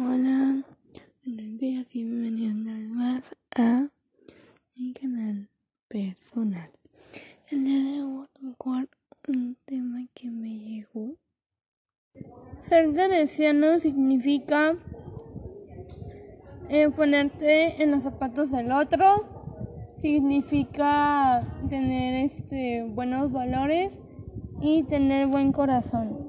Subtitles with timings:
[0.00, 0.62] Hola,
[1.24, 3.22] buenos días y bienvenidos una más
[3.56, 3.88] a
[4.76, 5.48] mi canal
[5.88, 6.70] personal.
[7.50, 8.88] El día de hoy voy a tocar
[9.26, 11.16] un tema que me llegó.
[12.60, 14.76] Ser teresiano significa
[16.68, 23.98] eh, ponerte en los zapatos del otro, significa tener este buenos valores
[24.62, 26.27] y tener buen corazón.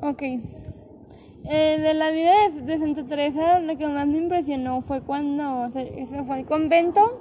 [0.00, 0.22] Ok.
[0.22, 6.06] Eh, de la vida de, Santa Teresa, lo que más me impresionó fue cuando se,
[6.06, 7.20] fue al convento,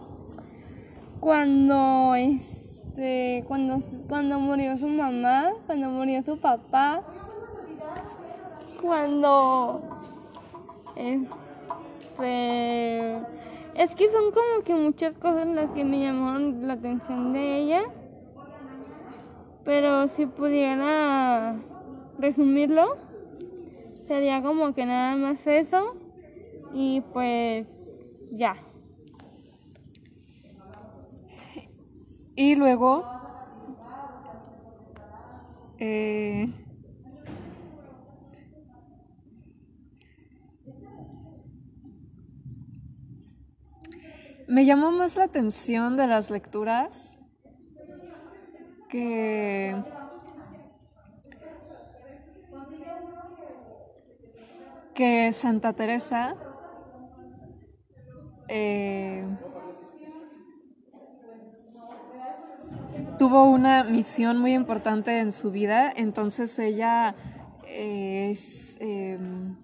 [1.20, 7.04] cuando este, cuando, cuando murió su mamá, cuando murió su papá,
[8.82, 9.82] cuando
[10.96, 11.32] este,
[13.76, 17.84] es que son como que muchas cosas las que me llamaron la atención de ella,
[19.64, 21.56] pero si pudiera
[22.18, 22.98] resumirlo,
[24.08, 25.96] sería como que nada más eso
[26.74, 27.68] y pues
[28.32, 28.56] ya.
[32.36, 33.06] Y luego
[35.80, 36.48] eh,
[44.48, 47.18] me llamó más la atención de las lecturas
[48.92, 49.76] que
[54.94, 56.36] que Santa Teresa
[58.50, 59.26] eh,
[63.18, 67.16] tuvo una misión muy importante en su vida, entonces ella
[67.66, 68.36] eh,
[68.80, 69.56] em,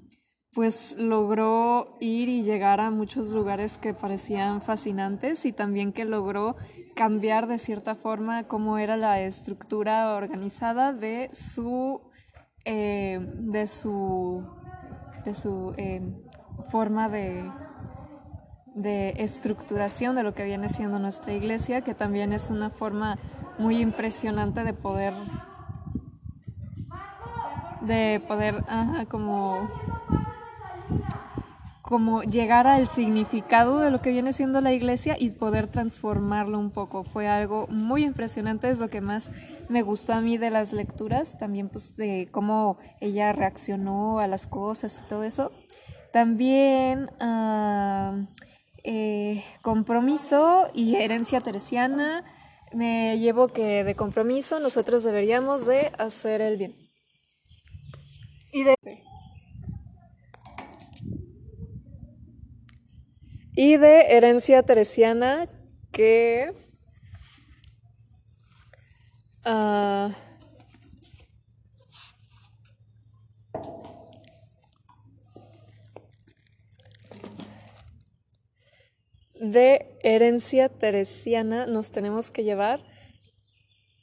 [0.54, 6.56] pues logró ir y llegar a muchos lugares que parecían fascinantes y también que logró
[6.98, 12.02] cambiar de cierta forma cómo era la estructura organizada de su
[12.66, 14.44] eh, de su
[15.24, 16.14] de su em,
[16.72, 17.50] forma de,
[18.74, 23.20] de estructuración de lo que viene siendo nuestra iglesia, que también es una forma
[23.60, 25.14] muy impresionante de poder
[27.82, 28.66] de poder
[29.08, 29.70] como
[31.88, 36.70] como llegar al significado de lo que viene siendo la iglesia y poder transformarlo un
[36.70, 37.06] poco.
[37.06, 39.32] Fue algo muy impresionante, es lo que más
[39.70, 44.48] me gustó a mí de las lecturas, también pues de cómo ella reaccionó a las
[44.48, 45.54] cosas y todo eso.
[46.12, 48.18] También ah,
[48.84, 52.26] eh, compromiso y herencia teresiana.
[52.74, 56.76] Me llevo que de compromiso nosotros deberíamos de hacer el bien.
[58.52, 58.76] Y de
[63.58, 65.50] y de herencia teresiana
[65.92, 66.54] que
[69.48, 70.12] uh,
[79.34, 82.86] de herencia teresiana nos tenemos que llevar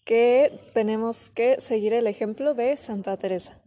[0.05, 3.64] que tenemos que seguir el ejemplo de Santa Teresa.